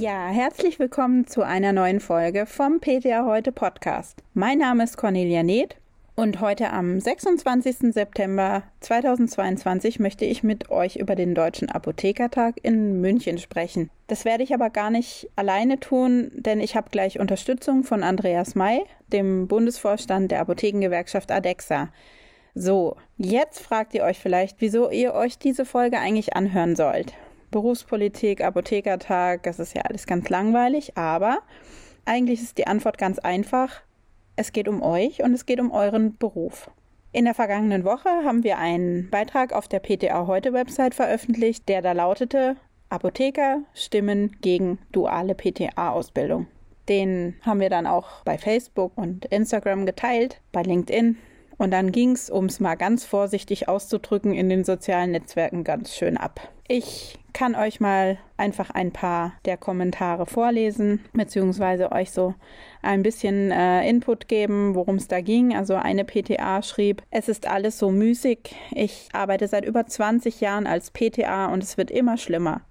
Ja, 0.00 0.28
herzlich 0.28 0.78
willkommen 0.78 1.26
zu 1.26 1.42
einer 1.42 1.74
neuen 1.74 2.00
Folge 2.00 2.46
vom 2.46 2.80
PTA 2.80 3.26
Heute 3.26 3.52
Podcast. 3.52 4.22
Mein 4.32 4.56
Name 4.56 4.84
ist 4.84 4.96
Cornelia 4.96 5.42
Neth 5.42 5.76
und 6.16 6.40
heute 6.40 6.70
am 6.70 6.98
26. 6.98 7.92
September 7.92 8.62
2022 8.80 10.00
möchte 10.00 10.24
ich 10.24 10.42
mit 10.42 10.70
euch 10.70 10.96
über 10.96 11.16
den 11.16 11.34
Deutschen 11.34 11.68
Apothekertag 11.68 12.54
in 12.62 13.02
München 13.02 13.36
sprechen. 13.36 13.90
Das 14.06 14.24
werde 14.24 14.42
ich 14.42 14.54
aber 14.54 14.70
gar 14.70 14.88
nicht 14.88 15.28
alleine 15.36 15.78
tun, 15.78 16.30
denn 16.32 16.60
ich 16.60 16.76
habe 16.76 16.88
gleich 16.88 17.20
Unterstützung 17.20 17.84
von 17.84 18.02
Andreas 18.02 18.54
May, 18.54 18.80
dem 19.12 19.48
Bundesvorstand 19.48 20.30
der 20.30 20.40
Apothekengewerkschaft 20.40 21.30
ADEXA. 21.30 21.90
So, 22.54 22.96
jetzt 23.18 23.60
fragt 23.60 23.92
ihr 23.92 24.04
euch 24.04 24.18
vielleicht, 24.18 24.62
wieso 24.62 24.90
ihr 24.90 25.12
euch 25.12 25.38
diese 25.38 25.66
Folge 25.66 25.98
eigentlich 25.98 26.34
anhören 26.36 26.74
sollt. 26.74 27.12
Berufspolitik, 27.50 28.42
Apothekertag, 28.42 29.42
das 29.42 29.58
ist 29.58 29.74
ja 29.74 29.82
alles 29.82 30.06
ganz 30.06 30.28
langweilig, 30.28 30.96
aber 30.96 31.40
eigentlich 32.04 32.42
ist 32.42 32.58
die 32.58 32.66
Antwort 32.66 32.98
ganz 32.98 33.18
einfach. 33.18 33.82
Es 34.36 34.52
geht 34.52 34.68
um 34.68 34.82
euch 34.82 35.22
und 35.22 35.34
es 35.34 35.46
geht 35.46 35.60
um 35.60 35.70
euren 35.70 36.16
Beruf. 36.16 36.70
In 37.12 37.24
der 37.24 37.34
vergangenen 37.34 37.84
Woche 37.84 38.08
haben 38.08 38.44
wir 38.44 38.58
einen 38.58 39.10
Beitrag 39.10 39.52
auf 39.52 39.66
der 39.66 39.80
PTA 39.80 40.26
Heute 40.26 40.52
Website 40.52 40.94
veröffentlicht, 40.94 41.68
der 41.68 41.82
da 41.82 41.92
lautete 41.92 42.56
Apotheker 42.88 43.62
stimmen 43.74 44.36
gegen 44.40 44.78
duale 44.92 45.34
PTA-Ausbildung. 45.34 46.46
Den 46.88 47.34
haben 47.42 47.60
wir 47.60 47.70
dann 47.70 47.86
auch 47.86 48.22
bei 48.24 48.38
Facebook 48.38 48.92
und 48.96 49.24
Instagram 49.26 49.86
geteilt, 49.86 50.40
bei 50.52 50.62
LinkedIn. 50.62 51.18
Und 51.60 51.72
dann 51.72 51.92
ging 51.92 52.12
es, 52.12 52.30
um 52.30 52.46
es 52.46 52.58
mal 52.58 52.74
ganz 52.74 53.04
vorsichtig 53.04 53.68
auszudrücken, 53.68 54.32
in 54.32 54.48
den 54.48 54.64
sozialen 54.64 55.10
Netzwerken 55.10 55.62
ganz 55.62 55.94
schön 55.94 56.16
ab. 56.16 56.40
Ich 56.68 57.18
kann 57.34 57.54
euch 57.54 57.80
mal 57.80 58.16
einfach 58.38 58.70
ein 58.70 58.92
paar 58.92 59.34
der 59.44 59.58
Kommentare 59.58 60.24
vorlesen, 60.24 61.04
beziehungsweise 61.12 61.92
euch 61.92 62.12
so 62.12 62.34
ein 62.80 63.02
bisschen 63.02 63.50
äh, 63.50 63.86
Input 63.86 64.26
geben, 64.26 64.74
worum 64.74 64.94
es 64.94 65.08
da 65.08 65.20
ging. 65.20 65.54
Also 65.54 65.74
eine 65.74 66.06
PTA 66.06 66.62
schrieb, 66.62 67.02
es 67.10 67.28
ist 67.28 67.46
alles 67.46 67.78
so 67.78 67.90
müßig. 67.90 68.56
Ich 68.70 69.10
arbeite 69.12 69.46
seit 69.46 69.66
über 69.66 69.84
20 69.84 70.40
Jahren 70.40 70.66
als 70.66 70.90
PTA 70.90 71.52
und 71.52 71.62
es 71.62 71.76
wird 71.76 71.90
immer 71.90 72.16
schlimmer. 72.16 72.62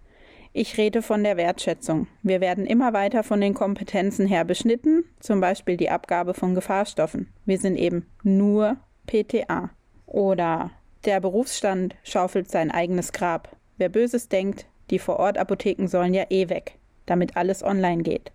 Ich 0.51 0.77
rede 0.77 1.03
von 1.03 1.23
der 1.23 1.37
Wertschätzung. 1.37 2.07
Wir 2.23 2.41
werden 2.41 2.65
immer 2.65 2.91
weiter 2.93 3.23
von 3.23 3.39
den 3.39 3.53
Kompetenzen 3.53 4.25
her 4.25 4.45
beschnitten, 4.45 5.03
zum 5.19 5.41
Beispiel 5.41 5.77
die 5.77 5.91
Abgabe 5.91 6.33
von 6.33 6.55
Gefahrstoffen. 6.55 7.31
Wir 7.45 7.59
sind 7.59 7.77
eben 7.77 8.07
nur 8.23 8.77
PTA. 9.05 9.69
Oder 10.07 10.71
der 11.05 11.19
Berufsstand 11.19 11.95
schaufelt 12.03 12.49
sein 12.49 12.71
eigenes 12.71 13.13
Grab. 13.13 13.55
Wer 13.77 13.89
Böses 13.89 14.27
denkt, 14.27 14.65
die 14.89 14.97
Vorortapotheken 14.97 15.87
sollen 15.87 16.15
ja 16.15 16.25
eh 16.29 16.49
weg, 16.49 16.79
damit 17.05 17.37
alles 17.37 17.63
online 17.63 18.01
geht. 18.01 18.31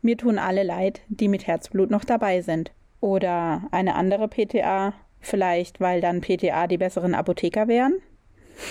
Mir 0.00 0.16
tun 0.16 0.38
alle 0.38 0.62
leid, 0.62 1.02
die 1.08 1.28
mit 1.28 1.46
Herzblut 1.46 1.90
noch 1.90 2.04
dabei 2.04 2.40
sind. 2.40 2.72
Oder 3.00 3.68
eine 3.70 3.94
andere 3.96 4.28
PTA, 4.28 4.94
vielleicht 5.20 5.78
weil 5.78 6.00
dann 6.00 6.22
PTA 6.22 6.66
die 6.66 6.78
besseren 6.78 7.14
Apotheker 7.14 7.68
wären? 7.68 7.94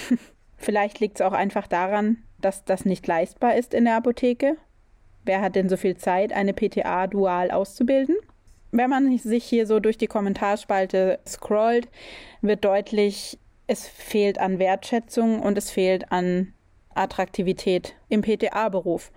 vielleicht 0.57 0.99
liegt 0.99 1.19
es 1.19 1.25
auch 1.25 1.33
einfach 1.33 1.67
daran, 1.67 2.23
dass 2.41 2.65
das 2.65 2.85
nicht 2.85 3.05
leistbar 3.07 3.55
ist 3.55 3.73
in 3.73 3.85
der 3.85 3.97
Apotheke. 3.97 4.57
Wer 5.23 5.41
hat 5.41 5.55
denn 5.55 5.69
so 5.69 5.77
viel 5.77 5.97
Zeit, 5.97 6.31
eine 6.31 6.53
PTA 6.53 7.07
dual 7.07 7.51
auszubilden? 7.51 8.15
Wenn 8.71 8.89
man 8.89 9.17
sich 9.17 9.43
hier 9.43 9.65
so 9.65 9.79
durch 9.79 9.97
die 9.97 10.07
Kommentarspalte 10.07 11.19
scrollt, 11.25 11.89
wird 12.41 12.63
deutlich, 12.65 13.39
es 13.65 13.87
fehlt 13.87 14.39
an 14.39 14.59
Wertschätzung 14.59 15.41
und 15.41 15.57
es 15.57 15.71
fehlt 15.71 16.11
an 16.11 16.53
Attraktivität 16.93 17.95
im 18.09 18.21
PTA-Beruf. 18.21 19.11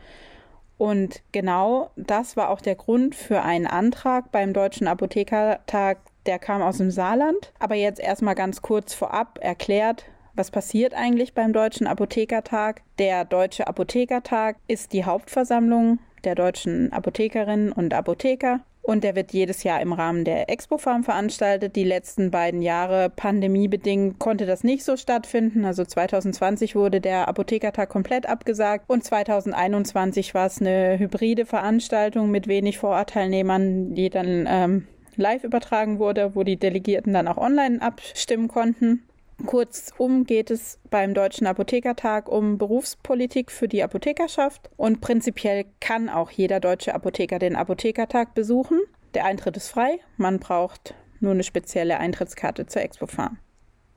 Und 0.78 1.23
genau 1.33 1.91
das 1.97 2.37
war 2.37 2.49
auch 2.49 2.61
der 2.61 2.75
Grund 2.75 3.15
für 3.15 3.43
einen 3.43 3.67
Antrag 3.67 4.33
beim 4.33 4.55
Deutschen 4.55 4.87
Apothekertag, 4.87 5.99
der 6.27 6.39
kam 6.39 6.62
aus 6.62 6.78
dem 6.78 6.91
Saarland. 6.91 7.53
Aber 7.59 7.75
jetzt 7.75 8.00
erstmal 8.00 8.34
ganz 8.34 8.62
kurz 8.62 8.94
vorab 8.94 9.39
erklärt, 9.43 10.06
was 10.41 10.51
passiert 10.51 10.95
eigentlich 10.95 11.34
beim 11.34 11.53
Deutschen 11.53 11.87
Apothekertag? 11.87 12.81
Der 12.99 13.27
Deutsche 13.27 13.67
Apothekertag 13.67 14.56
ist 14.69 14.95
die 14.95 15.05
Hauptversammlung 15.05 15.99
der 16.25 16.34
deutschen 16.34 16.95
Apothekerinnen 16.95 17.73
und 17.73 17.93
Apotheker 17.93 18.61
und 18.81 19.05
der 19.05 19.17
wird 19.17 19.34
jedes 19.34 19.65
Jahr 19.65 19.83
im 19.83 19.93
Rahmen 19.93 20.25
der 20.25 20.49
Expo 20.49 20.79
Farm 20.79 21.05
veranstaltet. 21.05 21.77
Die 21.77 21.84
letzten 21.84 22.31
beiden 22.31 22.62
Jahre 22.62 23.11
pandemiebedingt 23.11 24.19
konnte 24.19 24.47
das 24.47 24.65
nicht 24.65 24.83
so 24.83 24.97
stattfinden. 24.97 25.67
Also 25.67 25.84
2020 25.84 26.75
wurde 26.75 27.03
der 27.03 27.29
Apothekertag 27.29 27.91
komplett 27.91 28.25
abgesagt 28.25 28.87
und 28.89 29.05
2021 29.05 30.33
war 30.33 30.47
es 30.47 30.59
eine 30.59 30.99
hybride 30.99 31.45
Veranstaltung 31.45 32.31
mit 32.31 32.49
wenig 32.49 32.79
Vorortteilnehmern, 32.79 33.95
die 33.95 34.09
dann 34.09 34.47
ähm, 34.49 34.87
live 35.17 35.45
übertragen 35.45 35.99
wurde, 35.99 36.34
wo 36.34 36.45
die 36.45 36.56
Delegierten 36.56 37.12
dann 37.12 37.29
auch 37.29 37.37
online 37.37 37.83
abstimmen 37.83 38.49
konnten. 38.49 39.03
Kurzum 39.47 40.25
geht 40.25 40.51
es 40.51 40.78
beim 40.91 41.15
Deutschen 41.15 41.47
Apothekertag 41.47 42.28
um 42.28 42.59
Berufspolitik 42.59 43.51
für 43.51 43.69
die 43.69 43.83
Apothekerschaft 43.83 44.71
und 44.77 45.01
prinzipiell 45.01 45.67
kann 45.81 46.09
auch 46.09 46.31
jeder 46.31 46.61
deutsche 46.61 46.95
Apotheker 46.95 47.39
den 47.39 47.56
Apothekertag 47.56 48.34
besuchen. 48.34 48.81
Der 49.15 49.25
Eintritt 49.25 49.56
ist 49.56 49.69
frei, 49.69 49.99
man 50.17 50.39
braucht 50.39 50.95
nur 51.21 51.33
eine 51.33 51.43
spezielle 51.43 51.99
Eintrittskarte 51.99 52.67
zur 52.67 52.83
Expo 52.83 53.06
Farm. 53.06 53.39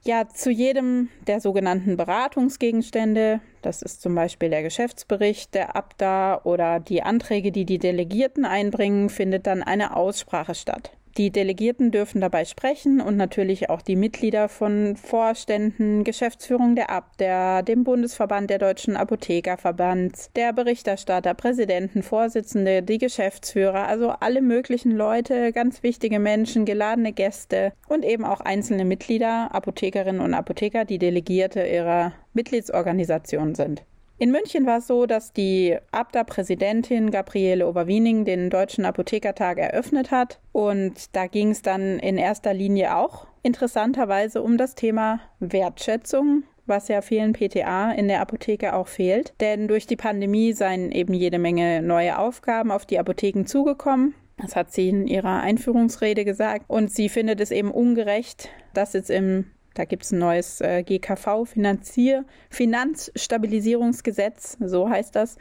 Ja, 0.05 0.27
zu 0.27 0.51
jedem 0.51 1.07
der 1.27 1.39
sogenannten 1.39 1.95
Beratungsgegenstände, 1.95 3.39
das 3.61 3.81
ist 3.81 4.01
zum 4.01 4.15
Beispiel 4.15 4.49
der 4.49 4.61
Geschäftsbericht, 4.61 5.53
der 5.53 5.77
Abda 5.77 6.41
oder 6.43 6.81
die 6.81 7.03
Anträge, 7.03 7.53
die 7.53 7.63
die 7.63 7.79
Delegierten 7.79 8.43
einbringen, 8.43 9.09
findet 9.09 9.47
dann 9.47 9.63
eine 9.63 9.95
Aussprache 9.95 10.55
statt. 10.55 10.91
Die 11.17 11.29
Delegierten 11.29 11.91
dürfen 11.91 12.21
dabei 12.21 12.43
sprechen 12.43 12.99
und 12.99 13.17
natürlich 13.17 13.69
auch 13.69 13.83
die 13.83 13.95
Mitglieder 13.95 14.49
von 14.49 14.95
Vorständen, 14.95 16.03
Geschäftsführung 16.03 16.75
der 16.75 16.89
Abder, 16.89 17.61
dem 17.61 17.83
Bundesverband 17.83 18.49
der 18.49 18.57
Deutschen 18.57 18.97
Apothekerverbands, 18.97 20.31
der 20.35 20.53
Berichterstatter, 20.53 21.35
Präsidenten, 21.35 22.01
Vorsitzende, 22.01 22.81
die 22.81 22.97
Geschäftsführer, 22.97 23.87
also 23.87 24.09
alle 24.09 24.41
möglichen 24.41 24.91
Leute, 24.91 25.51
ganz 25.51 25.83
wichtige 25.83 26.17
Menschen, 26.17 26.65
geladene 26.65 27.13
Gäste 27.13 27.73
und 27.87 28.03
eben 28.03 28.25
auch 28.25 28.41
einzelne 28.41 28.83
Mitglieder, 28.83 29.53
Apothekerinnen 29.53 30.21
und 30.21 30.33
Apotheker, 30.33 30.83
die 30.83 30.97
Delegierte 30.97 31.63
ihrer 31.63 32.13
Mitgliedsorganisation 32.33 33.53
sind. 33.53 33.83
In 34.23 34.31
München 34.31 34.65
war 34.65 34.77
es 34.77 34.87
so, 34.87 35.05
dass 35.05 35.33
die 35.33 35.75
ABDA-Präsidentin 35.91 37.11
Gabriele 37.11 37.67
Oberwiening 37.67 38.23
den 38.23 38.49
Deutschen 38.49 38.85
Apothekertag 38.85 39.57
eröffnet 39.57 40.11
hat. 40.11 40.39
Und 40.53 41.13
da 41.13 41.27
ging 41.27 41.51
es 41.51 41.61
dann 41.61 41.99
in 41.99 42.17
erster 42.17 42.53
Linie 42.53 42.95
auch 42.95 43.27
interessanterweise 43.41 44.41
um 44.41 44.57
das 44.57 44.75
Thema 44.75 45.19
Wertschätzung 45.41 46.43
was 46.65 46.87
ja 46.87 47.01
vielen 47.01 47.33
PTA 47.33 47.91
in 47.91 48.07
der 48.07 48.21
Apotheke 48.21 48.73
auch 48.73 48.87
fehlt. 48.87 49.33
Denn 49.41 49.67
durch 49.67 49.87
die 49.87 49.97
Pandemie 49.97 50.53
seien 50.53 50.93
eben 50.93 51.13
jede 51.13 51.37
Menge 51.37 51.81
neue 51.81 52.17
Aufgaben 52.17 52.71
auf 52.71 52.85
die 52.85 52.99
Apotheken 52.99 53.43
zugekommen. 53.45 54.15
Das 54.37 54.55
hat 54.55 54.71
sie 54.71 54.87
in 54.87 55.05
ihrer 55.05 55.41
Einführungsrede 55.41 56.23
gesagt. 56.23 56.63
Und 56.69 56.89
sie 56.89 57.09
findet 57.09 57.41
es 57.41 57.51
eben 57.51 57.69
ungerecht, 57.69 58.47
dass 58.73 58.93
jetzt 58.93 59.09
im 59.09 59.51
da 59.73 59.85
gibt 59.85 60.03
es 60.03 60.11
ein 60.11 60.19
neues 60.19 60.61
äh, 60.61 60.83
GKV, 60.83 61.45
Finanzier 61.45 62.25
Finanzstabilisierungsgesetz, 62.49 64.57
so 64.59 64.89
heißt 64.89 65.15
das. 65.15 65.37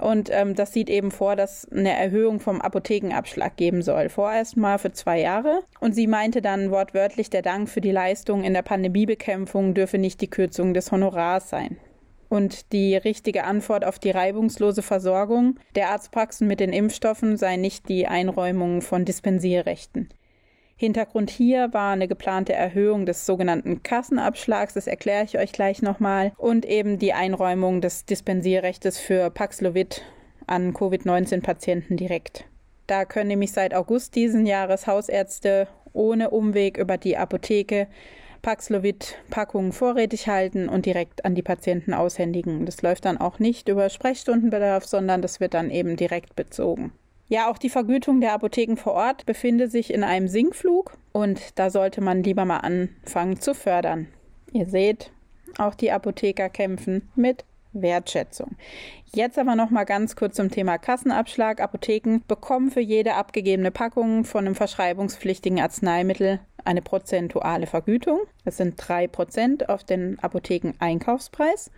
Und 0.00 0.30
ähm, 0.32 0.54
das 0.54 0.72
sieht 0.72 0.88
eben 0.88 1.10
vor, 1.10 1.36
dass 1.36 1.70
eine 1.70 1.92
Erhöhung 1.92 2.40
vom 2.40 2.60
Apothekenabschlag 2.60 3.56
geben 3.56 3.82
soll. 3.82 4.08
Vorerst 4.08 4.56
mal 4.56 4.78
für 4.78 4.92
zwei 4.92 5.20
Jahre. 5.20 5.62
Und 5.78 5.94
sie 5.94 6.06
meinte 6.06 6.40
dann 6.40 6.70
wortwörtlich, 6.70 7.28
der 7.28 7.42
Dank 7.42 7.68
für 7.68 7.82
die 7.82 7.92
Leistung 7.92 8.42
in 8.42 8.54
der 8.54 8.62
Pandemiebekämpfung 8.62 9.74
dürfe 9.74 9.98
nicht 9.98 10.20
die 10.22 10.30
Kürzung 10.30 10.72
des 10.72 10.90
Honorars 10.90 11.50
sein. 11.50 11.76
Und 12.30 12.72
die 12.72 12.96
richtige 12.96 13.44
Antwort 13.44 13.84
auf 13.84 13.98
die 13.98 14.10
reibungslose 14.10 14.82
Versorgung 14.82 15.58
der 15.74 15.90
Arztpraxen 15.90 16.46
mit 16.46 16.60
den 16.60 16.72
Impfstoffen 16.72 17.36
sei 17.36 17.56
nicht 17.56 17.88
die 17.88 18.06
Einräumung 18.06 18.82
von 18.82 19.04
Dispensierrechten. 19.04 20.08
Hintergrund 20.80 21.28
hier 21.28 21.74
war 21.74 21.92
eine 21.92 22.08
geplante 22.08 22.54
Erhöhung 22.54 23.04
des 23.04 23.26
sogenannten 23.26 23.82
Kassenabschlags, 23.82 24.72
das 24.72 24.86
erkläre 24.86 25.24
ich 25.24 25.36
euch 25.36 25.52
gleich 25.52 25.82
nochmal, 25.82 26.32
und 26.38 26.64
eben 26.64 26.98
die 26.98 27.12
Einräumung 27.12 27.82
des 27.82 28.06
Dispensierrechts 28.06 28.96
für 28.96 29.28
Paxlovid 29.28 30.00
an 30.46 30.72
Covid-19-Patienten 30.72 31.98
direkt. 31.98 32.46
Da 32.86 33.04
können 33.04 33.28
nämlich 33.28 33.52
seit 33.52 33.74
August 33.74 34.14
diesen 34.14 34.46
Jahres 34.46 34.86
Hausärzte 34.86 35.68
ohne 35.92 36.30
Umweg 36.30 36.78
über 36.78 36.96
die 36.96 37.18
Apotheke 37.18 37.86
Paxlovid-Packungen 38.40 39.72
vorrätig 39.72 40.28
halten 40.28 40.70
und 40.70 40.86
direkt 40.86 41.26
an 41.26 41.34
die 41.34 41.42
Patienten 41.42 41.92
aushändigen. 41.92 42.64
Das 42.64 42.80
läuft 42.80 43.04
dann 43.04 43.18
auch 43.18 43.38
nicht 43.38 43.68
über 43.68 43.90
Sprechstundenbedarf, 43.90 44.86
sondern 44.86 45.20
das 45.20 45.40
wird 45.40 45.52
dann 45.52 45.70
eben 45.70 45.96
direkt 45.96 46.36
bezogen. 46.36 46.94
Ja, 47.30 47.48
auch 47.48 47.58
die 47.58 47.70
Vergütung 47.70 48.20
der 48.20 48.32
Apotheken 48.32 48.74
vor 48.76 48.94
Ort 48.94 49.24
befindet 49.24 49.70
sich 49.70 49.94
in 49.94 50.02
einem 50.02 50.26
Sinkflug 50.26 50.98
und 51.12 51.56
da 51.60 51.70
sollte 51.70 52.00
man 52.00 52.24
lieber 52.24 52.44
mal 52.44 52.58
anfangen 52.58 53.40
zu 53.40 53.54
fördern. 53.54 54.08
Ihr 54.52 54.66
seht, 54.66 55.12
auch 55.56 55.76
die 55.76 55.92
Apotheker 55.92 56.48
kämpfen 56.48 57.08
mit 57.14 57.44
Wertschätzung. 57.72 58.56
Jetzt 59.14 59.38
aber 59.38 59.54
noch 59.54 59.70
mal 59.70 59.84
ganz 59.84 60.16
kurz 60.16 60.34
zum 60.34 60.50
Thema 60.50 60.76
Kassenabschlag. 60.76 61.60
Apotheken 61.60 62.18
bekommen 62.26 62.72
für 62.72 62.80
jede 62.80 63.14
abgegebene 63.14 63.70
Packung 63.70 64.24
von 64.24 64.44
einem 64.44 64.56
verschreibungspflichtigen 64.56 65.60
Arzneimittel 65.60 66.40
eine 66.64 66.82
prozentuale 66.82 67.68
Vergütung. 67.68 68.22
Das 68.44 68.56
sind 68.56 68.74
drei 68.76 69.06
Prozent 69.06 69.68
auf 69.68 69.84
den 69.84 70.18
Apotheken-Einkaufspreis 70.18 71.70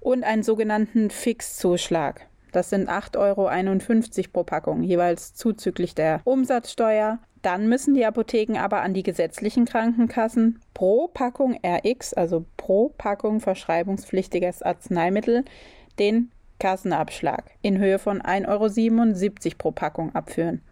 und 0.00 0.24
einen 0.24 0.42
sogenannten 0.42 1.08
Fixzuschlag. 1.08 2.26
Das 2.54 2.70
sind 2.70 2.88
8,51 2.88 3.18
Euro 3.18 4.30
pro 4.32 4.44
Packung, 4.44 4.84
jeweils 4.84 5.34
zuzüglich 5.34 5.96
der 5.96 6.20
Umsatzsteuer. 6.22 7.18
Dann 7.42 7.68
müssen 7.68 7.94
die 7.94 8.06
Apotheken 8.06 8.58
aber 8.58 8.82
an 8.82 8.94
die 8.94 9.02
gesetzlichen 9.02 9.64
Krankenkassen 9.64 10.60
pro 10.72 11.08
Packung 11.08 11.58
RX, 11.66 12.14
also 12.14 12.44
pro 12.56 12.90
Packung 12.96 13.40
verschreibungspflichtiges 13.40 14.62
Arzneimittel, 14.62 15.44
den 15.98 16.30
Kassenabschlag 16.60 17.42
in 17.60 17.78
Höhe 17.78 17.98
von 17.98 18.22
1,77 18.22 18.46
Euro 18.46 19.54
pro 19.58 19.70
Packung 19.72 20.14
abführen. 20.14 20.62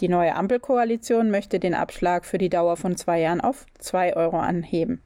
Die 0.00 0.08
neue 0.08 0.34
Ampelkoalition 0.34 1.30
möchte 1.30 1.60
den 1.60 1.74
Abschlag 1.74 2.24
für 2.24 2.38
die 2.38 2.50
Dauer 2.50 2.76
von 2.76 2.96
zwei 2.96 3.20
Jahren 3.20 3.40
auf 3.40 3.64
2 3.78 4.16
Euro 4.16 4.40
anheben. 4.40 5.00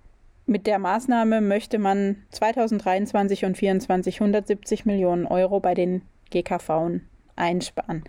Mit 0.47 0.67
der 0.67 0.79
Maßnahme 0.79 1.41
möchte 1.41 1.79
man 1.79 2.25
2023 2.31 3.45
und 3.45 3.57
2024 3.57 4.21
170 4.21 4.85
Millionen 4.87 5.27
Euro 5.27 5.61
bei 5.61 5.75
den 5.75 6.03
GKV 6.31 7.01
einsparen. 7.37 8.05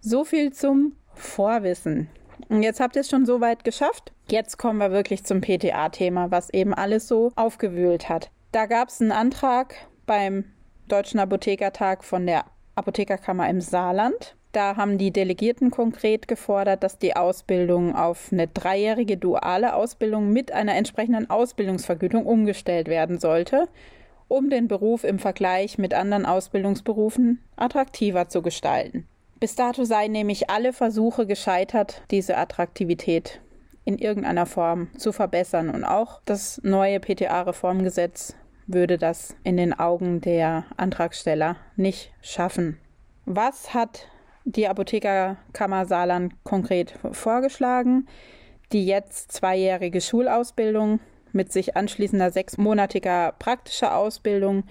So 0.00 0.24
viel 0.24 0.52
zum 0.52 0.96
Vorwissen. 1.14 2.08
Und 2.48 2.62
jetzt 2.62 2.80
habt 2.80 2.96
ihr 2.96 3.00
es 3.00 3.10
schon 3.10 3.26
so 3.26 3.40
weit 3.40 3.64
geschafft. 3.64 4.12
Jetzt 4.28 4.58
kommen 4.58 4.78
wir 4.78 4.90
wirklich 4.90 5.24
zum 5.24 5.40
PTA-Thema, 5.40 6.30
was 6.30 6.50
eben 6.50 6.74
alles 6.74 7.08
so 7.08 7.32
aufgewühlt 7.36 8.08
hat. 8.08 8.30
Da 8.52 8.66
gab 8.66 8.88
es 8.88 9.00
einen 9.00 9.12
Antrag 9.12 9.74
beim 10.06 10.44
Deutschen 10.88 11.20
Apothekertag 11.20 12.04
von 12.04 12.26
der 12.26 12.44
Apothekerkammer 12.74 13.48
im 13.48 13.60
Saarland. 13.60 14.36
Da 14.54 14.76
haben 14.76 14.98
die 14.98 15.10
Delegierten 15.10 15.72
konkret 15.72 16.28
gefordert, 16.28 16.84
dass 16.84 16.96
die 16.96 17.16
Ausbildung 17.16 17.96
auf 17.96 18.28
eine 18.30 18.46
dreijährige 18.46 19.16
duale 19.16 19.74
Ausbildung 19.74 20.32
mit 20.32 20.52
einer 20.52 20.76
entsprechenden 20.76 21.28
Ausbildungsvergütung 21.28 22.24
umgestellt 22.24 22.86
werden 22.86 23.18
sollte, 23.18 23.68
um 24.28 24.50
den 24.50 24.68
Beruf 24.68 25.02
im 25.02 25.18
Vergleich 25.18 25.76
mit 25.76 25.92
anderen 25.92 26.24
Ausbildungsberufen 26.24 27.42
attraktiver 27.56 28.28
zu 28.28 28.42
gestalten. 28.42 29.08
Bis 29.40 29.56
dato 29.56 29.82
seien 29.82 30.12
nämlich 30.12 30.48
alle 30.48 30.72
Versuche 30.72 31.26
gescheitert, 31.26 32.02
diese 32.12 32.36
Attraktivität 32.36 33.40
in 33.84 33.98
irgendeiner 33.98 34.46
Form 34.46 34.88
zu 34.96 35.10
verbessern. 35.10 35.68
Und 35.68 35.82
auch 35.82 36.20
das 36.26 36.60
neue 36.62 37.00
PTA-Reformgesetz 37.00 38.36
würde 38.68 38.98
das 38.98 39.34
in 39.42 39.56
den 39.56 39.72
Augen 39.72 40.20
der 40.20 40.64
Antragsteller 40.76 41.56
nicht 41.74 42.12
schaffen. 42.22 42.78
Was 43.26 43.74
hat 43.74 44.06
die 44.44 44.68
Apothekerkammer 44.68 45.86
Saarland 45.86 46.34
konkret 46.44 46.94
vorgeschlagen. 47.12 48.06
Die 48.72 48.86
jetzt 48.86 49.32
zweijährige 49.32 50.00
Schulausbildung 50.00 51.00
mit 51.32 51.52
sich 51.52 51.76
anschließender 51.76 52.30
sechsmonatiger 52.30 53.34
praktischer 53.38 53.96
Ausbildung 53.96 54.64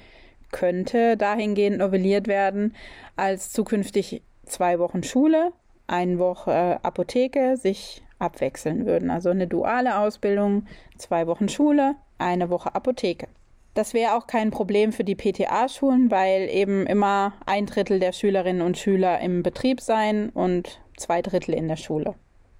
könnte 0.52 1.18
dahingehend 1.18 1.80
novelliert 1.80 2.28
werden, 2.28 2.76
als 3.16 3.52
zukünftig 3.52 4.22
zwei 4.46 4.80
Wochen 4.80 5.04
Schule, 5.04 5.52
eine 5.88 6.20
Woche 6.20 6.80
Apotheke 6.84 7.58
sich 7.58 8.04
abwechseln 8.20 8.86
würden. 8.86 9.10
Also 9.10 9.30
eine 9.30 9.48
duale 9.48 9.98
Ausbildung, 9.98 10.66
zwei 10.98 11.28
Wochen 11.28 11.50
Schule, 11.50 11.96
eine 12.18 12.50
Woche 12.50 12.74
Apotheke. 12.74 13.28
Das 13.74 13.94
wäre 13.94 14.16
auch 14.16 14.28
kein 14.28 14.52
Problem 14.52 14.92
für 14.92 15.04
die 15.04 15.16
PTA-Schulen, 15.16 16.12
weil 16.12 16.48
eben 16.50 16.86
immer 16.86 17.34
ein 17.46 17.66
Drittel 17.66 18.00
der 18.00 18.12
Schülerinnen 18.12 18.62
und 18.62 18.78
Schüler 18.78 19.20
im 19.20 19.42
Betrieb 19.42 19.82
sein 19.82 20.30
und 20.30 20.80
zwei 20.98 21.22
Drittel 21.24 21.56
in 21.56 21.68
der 21.68 21.78
Schule. 21.78 22.14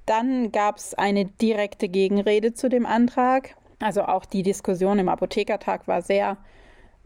Dann 0.06 0.52
gab 0.52 0.78
es 0.78 0.96
eine 0.96 1.26
direkte 1.26 1.88
Gegenrede 1.88 2.54
zu 2.54 2.68
dem 2.68 2.86
Antrag. 2.86 3.56
Also 3.80 4.04
auch 4.04 4.26
die 4.26 4.44
Diskussion 4.44 5.00
im 5.00 5.08
Apothekertag 5.08 5.88
war 5.88 6.02
sehr 6.02 6.38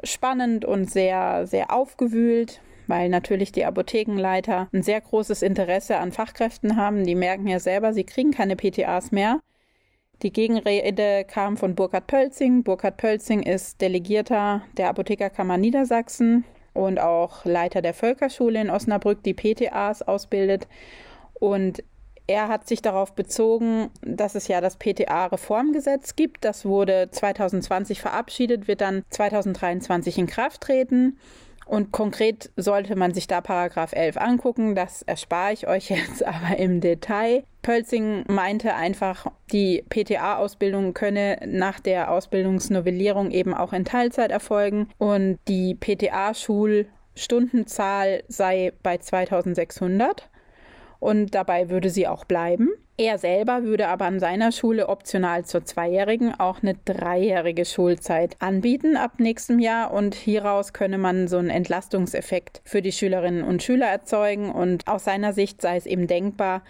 spannend 0.03 0.63
und 0.63 0.89
sehr, 0.89 1.45
sehr 1.45 1.71
aufgewühlt, 1.71 2.61
weil 2.87 3.09
natürlich 3.09 3.51
die 3.51 3.65
Apothekenleiter 3.65 4.69
ein 4.73 4.83
sehr 4.83 5.01
großes 5.01 5.41
Interesse 5.41 5.97
an 5.97 6.11
Fachkräften 6.11 6.77
haben. 6.77 7.03
Die 7.03 7.15
merken 7.15 7.47
ja 7.47 7.59
selber, 7.59 7.93
sie 7.93 8.03
kriegen 8.05 8.31
keine 8.31 8.55
PTAs 8.55 9.11
mehr. 9.11 9.41
Die 10.23 10.33
Gegenrede 10.33 11.25
kam 11.25 11.57
von 11.57 11.75
Burkhard 11.75 12.07
Pölzing. 12.07 12.63
Burkhard 12.63 12.97
Pölzing 12.97 13.43
ist 13.43 13.81
Delegierter 13.81 14.63
der 14.75 14.89
Apothekerkammer 14.89 15.57
Niedersachsen 15.57 16.43
und 16.73 16.99
auch 16.99 17.45
Leiter 17.45 17.83
der 17.83 17.93
Völkerschule 17.93 18.59
in 18.59 18.71
Osnabrück, 18.71 19.21
die 19.21 19.35
PTAs 19.35 20.01
ausbildet. 20.01 20.67
Und 21.35 21.83
er 22.25 22.47
hat 22.47 22.67
sich 22.67 22.81
darauf 22.81 23.13
bezogen, 23.13 23.89
dass 24.01 24.33
es 24.33 24.47
ja 24.47 24.59
das 24.59 24.77
PTA-Reformgesetz 24.77 26.15
gibt. 26.15 26.43
Das 26.43 26.65
wurde 26.65 27.09
2020 27.11 28.01
verabschiedet, 28.01 28.67
wird 28.67 28.81
dann 28.81 29.03
2023 29.11 30.17
in 30.17 30.27
Kraft 30.27 30.61
treten. 30.61 31.17
Und 31.67 31.91
konkret 31.91 32.49
sollte 32.55 32.95
man 32.95 33.13
sich 33.13 33.27
da 33.27 33.41
Paragraph 33.41 33.93
11 33.93 34.17
angucken. 34.17 34.73
Das 34.73 35.03
erspare 35.03 35.53
ich 35.53 35.67
euch 35.67 35.89
jetzt 35.89 36.25
aber 36.27 36.57
im 36.57 36.81
Detail. 36.81 37.43
Pölzing 37.67 38.23
meinte 38.29 38.73
einfach, 38.75 39.25
die 39.51 39.83
PTA-Ausbildung 39.89 40.93
könne 40.93 41.37
nach 41.45 41.81
der 41.81 42.11
Ausbildungsnovellierung 42.11 43.31
eben 43.31 43.53
auch 43.53 43.73
in 43.73 43.83
Teilzeit 43.83 44.31
erfolgen 44.31 44.87
und 44.97 45.37
die 45.49 45.75
PTA-Schulstundenzahl 45.75 48.23
sei 48.29 48.71
bei 48.83 48.99
2600 48.99 50.29
und 50.99 51.35
dabei 51.35 51.69
würde 51.69 51.89
sie 51.89 52.07
auch 52.07 52.23
bleiben. 52.23 52.69
Er 52.95 53.17
selber 53.17 53.63
würde 53.63 53.89
aber 53.89 54.05
an 54.05 54.21
seiner 54.21 54.53
Schule 54.53 54.87
optional 54.87 55.43
zur 55.43 55.65
zweijährigen 55.65 56.39
auch 56.39 56.63
eine 56.63 56.75
dreijährige 56.85 57.65
Schulzeit 57.65 58.37
anbieten 58.39 58.95
ab 58.95 59.19
nächstem 59.19 59.59
Jahr 59.59 59.91
und 59.91 60.15
hieraus 60.15 60.71
könne 60.71 60.97
man 60.97 61.27
so 61.27 61.37
einen 61.37 61.49
Entlastungseffekt 61.49 62.61
für 62.63 62.81
die 62.81 62.93
Schülerinnen 62.93 63.43
und 63.43 63.61
Schüler 63.61 63.87
erzeugen 63.87 64.53
und 64.53 64.87
aus 64.87 65.03
seiner 65.03 65.33
Sicht 65.33 65.61
sei 65.61 65.75
es 65.75 65.85
eben 65.85 66.07
denkbar, 66.07 66.61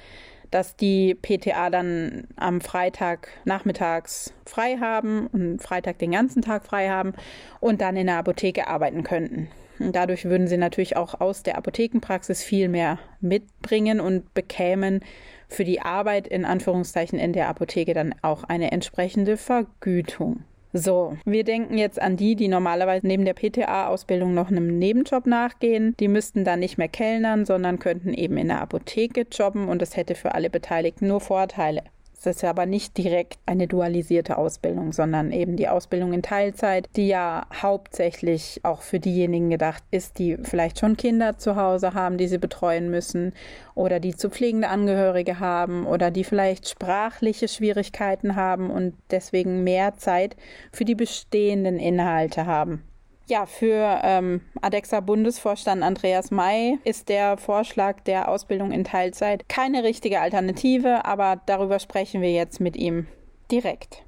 dass 0.52 0.76
die 0.76 1.16
PTA 1.16 1.70
dann 1.70 2.28
am 2.36 2.62
Freitag 2.62 3.30
nachmittags 3.46 4.34
frei 4.46 4.78
haben 4.78 5.28
und 5.28 5.62
Freitag 5.62 6.00
den 6.00 6.12
ganzen 6.12 6.42
Tag 6.42 6.66
frei 6.66 6.90
haben 6.90 7.14
und 7.60 7.82
dann 7.82 7.98
in 7.98 8.08
der 8.08 8.18
Apotheke 8.18 8.68
arbeiten 8.68 9.04
könnten. 9.04 9.50
Und 9.80 9.96
dadurch 9.96 10.26
würden 10.26 10.48
sie 10.48 10.58
natürlich 10.58 10.98
auch 10.98 11.22
aus 11.22 11.44
der 11.44 11.58
Apothekenpraxis 11.58 12.44
viel 12.44 12.68
mehr 12.68 13.00
mitbringen 13.22 14.00
und 14.00 14.34
bekämen 14.34 15.02
für 15.48 15.64
die 15.64 15.82
Arbeit 15.82 16.28
in 16.28 16.46
Anführungszeichen 16.46 17.20
in 17.20 17.34
der 17.34 17.48
Apotheke 17.48 17.94
dann 17.94 18.16
auch 18.22 18.44
eine 18.44 18.72
entsprechende 18.72 19.38
Vergütung. 19.38 20.44
So, 20.80 21.18
wir 21.26 21.44
denken 21.44 21.76
jetzt 21.80 22.00
an 22.00 22.18
die, 22.18 22.36
die 22.36 22.48
normalerweise 22.48 23.08
neben 23.08 23.26
der 23.26 23.34
PTA-Ausbildung 23.34 24.36
noch 24.36 24.50
einem 24.50 24.78
Nebenjob 24.78 25.26
nachgehen. 25.26 25.96
Die 26.00 26.08
müssten 26.08 26.44
dann 26.44 26.60
nicht 26.60 26.78
mehr 26.78 26.88
kellnern, 26.88 27.46
sondern 27.46 27.80
könnten 27.80 28.14
eben 28.14 28.38
in 28.38 28.50
der 28.50 28.62
Apotheke 28.62 29.26
jobben 29.32 29.70
und 29.70 29.82
das 29.82 29.98
hätte 29.98 30.14
für 30.14 30.36
alle 30.36 30.52
Beteiligten 30.52 31.08
nur 31.08 31.20
Vorteile. 31.20 31.82
Es 32.20 32.26
ist 32.26 32.44
aber 32.44 32.66
nicht 32.66 32.98
direkt 32.98 33.38
eine 33.46 33.68
dualisierte 33.68 34.40
Ausbildung, 34.40 34.92
sondern 34.92 35.32
eben 35.32 35.56
die 35.56 35.68
Ausbildung 35.68 36.14
in 36.14 36.24
Teilzeit, 36.24 36.90
die 36.96 37.08
ja 37.08 37.46
hauptsächlich 37.54 38.62
auch 38.64 38.82
für 38.82 39.00
diejenigen 39.00 39.52
gedacht 39.52 39.84
ist, 39.92 40.18
die 40.18 40.36
vielleicht 40.42 40.80
schon 40.80 40.98
Kinder 40.98 41.38
zu 41.38 41.56
Hause 41.56 41.94
haben, 41.94 42.18
die 42.18 42.28
sie 42.28 42.40
betreuen 42.40 42.90
müssen 42.90 43.34
oder 43.76 44.00
die 44.00 44.16
zu 44.16 44.32
pflegende 44.32 44.70
Angehörige 44.70 45.40
haben 45.40 45.86
oder 45.86 46.10
die 46.10 46.24
vielleicht 46.24 46.68
sprachliche 46.68 47.48
Schwierigkeiten 47.48 48.36
haben 48.36 48.72
und 48.72 48.96
deswegen 49.12 49.64
mehr 49.64 49.96
Zeit 49.98 50.36
für 50.72 50.86
die 50.86 50.96
bestehenden 50.96 51.78
Inhalte 51.78 52.48
haben. 52.48 52.87
Ja, 53.30 53.46
für 53.46 54.00
ähm, 54.04 54.40
ADEXA 54.62 55.02
Bundesvorstand 55.02 55.84
Andreas 55.84 56.32
May 56.32 56.80
ist 56.86 57.10
der 57.10 57.38
Vorschlag 57.38 58.00
der 58.02 58.30
Ausbildung 58.30 58.72
in 58.72 58.86
Teilzeit 58.86 59.50
keine 59.50 59.84
richtige 59.84 60.22
Alternative, 60.22 61.04
aber 61.04 61.42
darüber 61.46 61.80
sprechen 61.80 62.22
wir 62.22 62.32
jetzt 62.32 62.62
mit 62.62 62.78
ihm 62.78 63.06
direkt. 63.52 64.06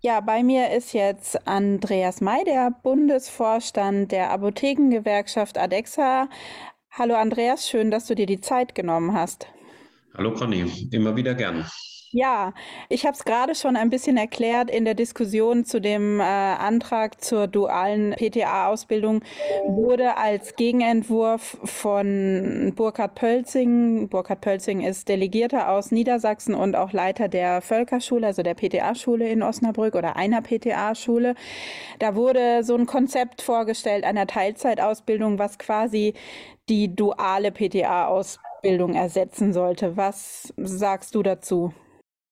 Ja, 0.00 0.20
bei 0.20 0.42
mir 0.42 0.72
ist 0.72 0.94
jetzt 0.94 1.46
Andreas 1.46 2.20
May, 2.20 2.42
der 2.42 2.72
Bundesvorstand 2.82 4.10
der 4.10 4.32
Apothekengewerkschaft 4.32 5.56
ADEXA. 5.56 6.28
Hallo 6.90 7.14
Andreas, 7.14 7.68
schön, 7.68 7.92
dass 7.92 8.06
du 8.06 8.16
dir 8.16 8.26
die 8.26 8.40
Zeit 8.40 8.74
genommen 8.74 9.14
hast. 9.14 9.46
Hallo 10.16 10.34
Conny, 10.34 10.88
immer 10.90 11.14
wieder 11.14 11.34
gern. 11.34 11.64
Ja, 12.16 12.52
ich 12.88 13.06
habe 13.06 13.14
es 13.14 13.24
gerade 13.24 13.56
schon 13.56 13.74
ein 13.76 13.90
bisschen 13.90 14.16
erklärt 14.16 14.70
in 14.70 14.84
der 14.84 14.94
Diskussion 14.94 15.64
zu 15.64 15.80
dem 15.80 16.20
äh, 16.20 16.22
Antrag 16.22 17.20
zur 17.20 17.48
dualen 17.48 18.12
PTA-Ausbildung 18.12 19.24
wurde 19.66 20.16
als 20.16 20.54
Gegenentwurf 20.54 21.56
von 21.64 22.72
Burkhard 22.76 23.16
Pölzing, 23.16 24.08
Burkhard 24.08 24.42
Pölzing 24.42 24.80
ist 24.82 25.08
Delegierter 25.08 25.68
aus 25.70 25.90
Niedersachsen 25.90 26.54
und 26.54 26.76
auch 26.76 26.92
Leiter 26.92 27.26
der 27.26 27.60
Völkerschule, 27.62 28.28
also 28.28 28.44
der 28.44 28.54
PTA-Schule 28.54 29.28
in 29.28 29.42
Osnabrück 29.42 29.96
oder 29.96 30.14
einer 30.14 30.40
PTA-Schule. 30.40 31.34
Da 31.98 32.14
wurde 32.14 32.62
so 32.62 32.76
ein 32.76 32.86
Konzept 32.86 33.42
vorgestellt 33.42 34.04
einer 34.04 34.28
Teilzeitausbildung, 34.28 35.40
was 35.40 35.58
quasi 35.58 36.14
die 36.68 36.94
duale 36.94 37.50
PTA-Ausbildung 37.50 38.94
ersetzen 38.94 39.52
sollte. 39.52 39.96
Was 39.96 40.54
sagst 40.56 41.16
du 41.16 41.22
dazu? 41.24 41.72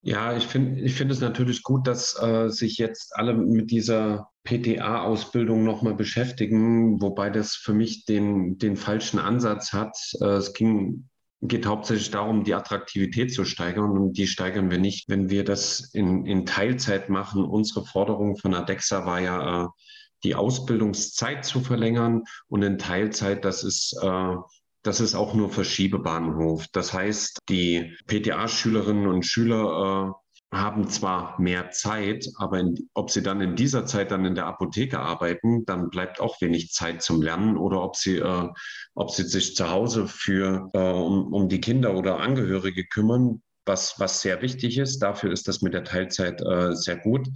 Ja, 0.04 0.36
ich 0.36 0.48
finde 0.48 0.80
ich 0.80 0.94
finde 0.94 1.14
es 1.14 1.20
natürlich 1.20 1.62
gut, 1.62 1.86
dass 1.86 2.20
äh, 2.20 2.48
sich 2.48 2.76
jetzt 2.76 3.14
alle 3.16 3.34
mit 3.34 3.70
dieser 3.70 4.30
PTA-Ausbildung 4.42 5.62
nochmal 5.62 5.94
beschäftigen, 5.94 7.00
wobei 7.00 7.30
das 7.30 7.54
für 7.54 7.72
mich 7.72 8.04
den, 8.04 8.58
den 8.58 8.76
falschen 8.76 9.20
Ansatz 9.20 9.72
hat. 9.72 9.96
Äh, 10.20 10.24
es 10.24 10.54
ging, 10.54 11.08
geht 11.40 11.66
hauptsächlich 11.66 12.10
darum, 12.10 12.42
die 12.42 12.54
Attraktivität 12.54 13.32
zu 13.32 13.44
steigern 13.44 13.96
und 13.96 14.18
die 14.18 14.26
steigern 14.26 14.70
wir 14.70 14.78
nicht, 14.78 15.08
wenn 15.08 15.30
wir 15.30 15.44
das 15.44 15.90
in, 15.92 16.26
in 16.26 16.46
Teilzeit 16.46 17.08
machen. 17.08 17.44
Unsere 17.44 17.84
Forderung 17.84 18.36
von 18.36 18.54
ADEXA 18.54 19.06
war 19.06 19.20
ja, 19.20 19.64
äh, 19.64 19.68
die 20.24 20.34
Ausbildungszeit 20.34 21.44
zu 21.44 21.60
verlängern 21.60 22.22
und 22.48 22.62
in 22.62 22.78
Teilzeit, 22.78 23.44
das 23.44 23.64
ist 23.64 23.96
äh, 24.02 24.34
das 24.82 25.00
ist 25.00 25.14
auch 25.14 25.34
nur 25.34 25.50
Verschiebebahnhof. 25.50 26.66
Das 26.72 26.92
heißt, 26.92 27.38
die 27.48 27.96
PTA-Schülerinnen 28.06 29.06
und 29.06 29.24
Schüler 29.24 30.14
äh, 30.52 30.56
haben 30.56 30.88
zwar 30.88 31.40
mehr 31.40 31.70
Zeit, 31.70 32.28
aber 32.36 32.60
in, 32.60 32.88
ob 32.92 33.10
sie 33.10 33.22
dann 33.22 33.40
in 33.40 33.56
dieser 33.56 33.86
Zeit 33.86 34.10
dann 34.10 34.24
in 34.24 34.34
der 34.34 34.46
Apotheke 34.46 34.98
arbeiten, 34.98 35.64
dann 35.64 35.88
bleibt 35.88 36.20
auch 36.20 36.40
wenig 36.42 36.72
Zeit 36.72 37.00
zum 37.02 37.22
Lernen 37.22 37.56
oder 37.56 37.82
ob 37.82 37.96
sie, 37.96 38.18
äh, 38.18 38.48
ob 38.94 39.10
sie 39.10 39.24
sich 39.24 39.56
zu 39.56 39.70
Hause 39.70 40.06
für, 40.08 40.68
äh, 40.74 40.78
um, 40.78 41.32
um 41.32 41.48
die 41.48 41.60
Kinder 41.60 41.94
oder 41.94 42.20
Angehörige 42.20 42.84
kümmern, 42.84 43.42
was, 43.64 43.98
was 43.98 44.20
sehr 44.20 44.42
wichtig 44.42 44.76
ist. 44.76 44.98
Dafür 44.98 45.32
ist 45.32 45.48
das 45.48 45.62
mit 45.62 45.72
der 45.72 45.84
Teilzeit 45.84 46.42
äh, 46.42 46.74
sehr 46.74 46.96
gut. 46.98 47.28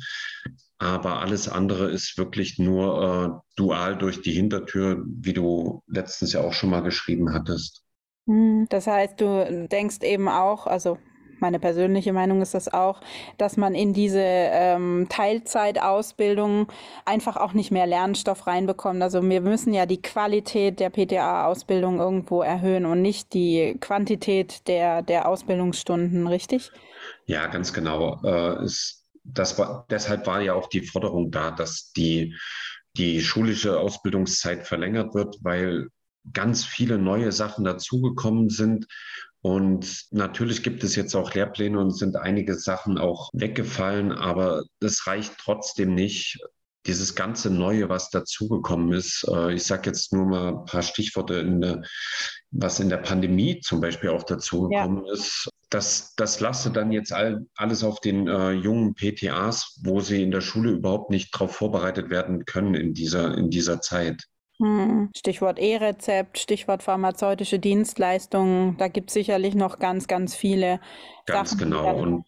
Aber 0.78 1.21
alles 1.21 1.49
andere 1.49 1.90
ist 1.90 2.18
wirklich 2.18 2.59
nur 2.59 3.42
äh, 3.42 3.50
dual 3.56 3.97
durch 3.97 4.21
die 4.21 4.33
Hintertür, 4.33 5.02
wie 5.06 5.33
du 5.33 5.83
letztens 5.87 6.33
ja 6.33 6.42
auch 6.42 6.52
schon 6.52 6.71
mal 6.71 6.83
geschrieben 6.83 7.33
hattest. 7.33 7.83
Hm, 8.26 8.66
das 8.68 8.87
heißt, 8.87 9.21
du 9.21 9.68
denkst 9.71 9.99
eben 10.02 10.28
auch, 10.28 10.66
also 10.66 10.99
meine 11.38 11.59
persönliche 11.59 12.12
Meinung 12.12 12.40
ist 12.40 12.54
das 12.54 12.73
auch, 12.73 13.00
dass 13.38 13.56
man 13.56 13.75
in 13.75 13.92
diese 13.92 14.23
ähm, 14.23 15.06
Teilzeitausbildung 15.09 16.66
einfach 17.04 17.37
auch 17.37 17.52
nicht 17.52 17.71
mehr 17.71 17.87
Lernstoff 17.87 18.47
reinbekommt. 18.47 19.02
Also 19.02 19.23
wir 19.23 19.40
müssen 19.40 19.75
ja 19.75 19.87
die 19.87 20.00
Qualität 20.00 20.80
der 20.80 20.90
PTA-Ausbildung 20.90 21.99
irgendwo 21.99 22.42
erhöhen 22.42 22.87
und 22.87 23.02
nicht 23.02 23.35
die 23.35 23.76
Quantität 23.80 24.66
der, 24.66 25.02
der 25.02 25.28
Ausbildungsstunden, 25.28 26.26
richtig? 26.26 26.73
Ja, 27.26 27.47
ganz 27.47 27.73
genau. 27.73 28.21
Äh, 28.25 28.64
es 28.64 29.06
das 29.33 29.59
war, 29.59 29.87
deshalb 29.90 30.26
war 30.26 30.40
ja 30.40 30.54
auch 30.54 30.68
die 30.68 30.83
Forderung 30.83 31.30
da, 31.30 31.50
dass 31.50 31.92
die, 31.92 32.35
die 32.97 33.21
schulische 33.21 33.78
Ausbildungszeit 33.78 34.66
verlängert 34.66 35.14
wird, 35.14 35.37
weil 35.42 35.88
ganz 36.33 36.64
viele 36.64 36.99
neue 36.99 37.33
Sachen 37.33 37.64
dazugekommen 37.64 38.49
sind. 38.49 38.87
Und 39.42 40.06
natürlich 40.11 40.62
gibt 40.62 40.83
es 40.83 40.97
jetzt 40.97 41.14
auch 41.14 41.35
Lehrpläne 41.35 41.78
und 41.78 41.92
sind 41.92 42.16
einige 42.16 42.54
Sachen 42.56 42.99
auch 42.99 43.30
weggefallen, 43.33 44.11
aber 44.11 44.64
das 44.80 45.06
reicht 45.06 45.35
trotzdem 45.38 45.95
nicht. 45.95 46.38
Dieses 46.87 47.16
ganze 47.16 47.50
Neue, 47.50 47.88
was 47.88 48.11
dazugekommen 48.11 48.92
ist, 48.92 49.26
äh, 49.28 49.54
ich 49.54 49.64
sage 49.64 49.90
jetzt 49.90 50.12
nur 50.12 50.26
mal 50.26 50.49
ein 50.49 50.64
paar 50.66 50.83
Stichworte, 50.83 51.35
in 51.35 51.61
der, 51.61 51.83
was 52.52 52.78
in 52.78 52.88
der 52.88 52.99
Pandemie 52.99 53.61
zum 53.61 53.80
Beispiel 53.80 54.11
auch 54.11 54.23
dazugekommen 54.23 55.04
ja. 55.04 55.12
ist, 55.12 55.49
das, 55.76 56.14
das 56.16 56.40
lasse 56.40 56.71
dann 56.71 56.90
jetzt 56.90 57.12
all, 57.12 57.47
alles 57.54 57.85
auf 57.85 58.00
den 58.00 58.28
äh, 58.28 58.52
jungen 58.52 58.95
PTAs, 58.95 59.78
wo 59.85 60.00
sie 60.00 60.23
in 60.23 60.30
der 60.30 60.40
Schule 60.40 60.71
überhaupt 60.71 61.11
nicht 61.11 61.35
darauf 61.35 61.54
vorbereitet 61.54 62.09
werden 62.09 62.47
können 62.47 62.75
in 62.75 62.95
dieser, 62.95 63.37
in 63.37 63.50
dieser 63.50 63.83
Zeit. 63.83 64.25
Hm. 64.59 65.11
Stichwort 65.14 65.59
E-Rezept, 65.59 66.38
Stichwort 66.38 66.83
pharmazeutische 66.83 67.59
Dienstleistungen. 67.59 68.78
Da 68.78 68.88
gibt 68.88 69.11
es 69.11 69.14
sicherlich 69.14 69.54
noch 69.54 69.78
ganz, 69.78 70.09
ganz 70.09 70.35
viele. 70.35 70.80
Ganz 71.26 71.50
Sachen, 71.50 71.71
genau. 71.71 71.95
Und 71.95 72.25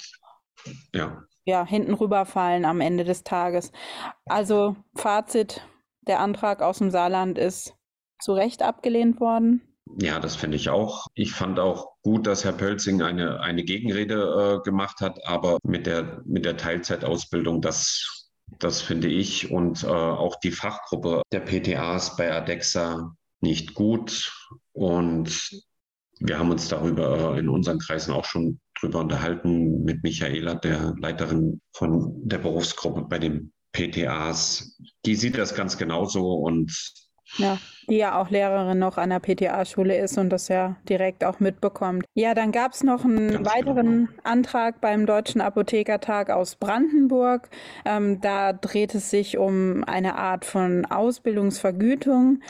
ja. 0.95 1.23
Ja, 1.47 1.65
hinten 1.65 1.95
rüberfallen 1.95 2.67
am 2.67 2.83
Ende 2.83 3.05
des 3.05 3.25
Tages. 3.25 3.73
Also 4.27 4.77
Fazit, 4.95 5.67
der 6.03 6.21
Antrag 6.21 6.61
aus 6.61 6.79
dem 6.79 6.91
Saarland 6.91 7.39
ist 7.39 7.75
zu 8.21 8.35
Recht 8.35 8.61
abgelehnt 8.61 9.21
worden. 9.21 9.63
Ja, 9.97 10.21
das 10.21 10.37
finde 10.37 10.57
ich 10.57 10.69
auch. 10.69 11.07
Ich 11.15 11.33
fand 11.33 11.59
auch 11.59 11.93
gut, 12.03 12.27
dass 12.27 12.45
Herr 12.45 12.53
Pölzing 12.53 13.03
eine, 13.03 13.41
eine 13.41 13.65
Gegenrede 13.65 14.59
äh, 14.61 14.65
gemacht 14.65 15.01
hat, 15.01 15.27
aber 15.27 15.59
mit 15.63 15.87
der, 15.87 16.23
mit 16.25 16.45
der 16.45 16.57
Teilzeitausbildung, 16.57 17.63
das, 17.63 18.29
das 18.59 18.81
finde 18.81 19.09
ich 19.09 19.51
und 19.51 19.85
äh, 19.85 19.89
auch 19.89 20.37
die 20.41 20.53
Fachgruppe 20.53 21.23
der 21.33 21.41
PTAs 21.41 22.17
bei 22.17 22.33
ADEXA 22.33 23.15
nicht 23.41 23.75
gut. 23.75 24.33
Und 24.73 25.51
wir 26.21 26.39
haben 26.39 26.51
uns 26.51 26.69
darüber 26.69 27.39
in 27.39 27.49
unseren 27.49 27.79
Kreisen 27.79 28.13
auch 28.13 28.25
schon 28.25 28.61
drüber 28.81 29.01
unterhalten 29.01 29.85
mit 29.85 30.03
Michaela, 30.03 30.55
der 30.55 30.95
Leiterin 30.99 31.61
von 31.73 32.13
der 32.27 32.39
Berufsgruppe 32.39 33.03
bei 33.03 33.19
den 33.19 33.53
PTAs. 33.73 34.77
Die 35.05 35.15
sieht 35.15 35.39
das 35.39 35.55
ganz 35.55 35.77
genauso 35.79 36.35
und 36.35 36.73
ja, 37.37 37.59
die 37.89 37.97
ja 37.97 38.21
auch 38.21 38.31
Lehrerin 38.31 38.79
noch 38.79 38.99
an 38.99 39.11
der 39.11 39.21
PTA-Schule 39.21 39.97
ist 39.97 40.19
und 40.19 40.31
das 40.31 40.49
ja 40.49 40.77
direkt 40.89 41.25
auch 41.25 41.41
mitbekommt. 41.41 42.05
Ja, 42.15 42.35
dann 42.35 42.53
gab 42.53 42.73
es 42.73 42.83
noch 42.83 43.05
einen 43.05 43.33
Ganz 43.33 43.49
weiteren 43.49 44.07
genau. 44.07 44.23
Antrag 44.25 44.81
beim 44.81 45.07
Deutschen 45.07 45.41
Apothekertag 45.41 46.31
aus 46.31 46.57
Brandenburg. 46.57 47.51
Ähm, 47.85 48.21
da 48.21 48.53
dreht 48.53 48.95
es 48.95 49.11
sich 49.11 49.39
um 49.39 49.85
eine 49.85 50.17
Art 50.17 50.45
von 50.45 50.85
Ausbildungsvergütung. 50.87 52.41